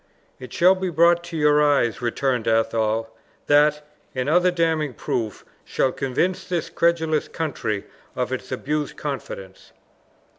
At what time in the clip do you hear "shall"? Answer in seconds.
0.51-0.73, 5.63-5.91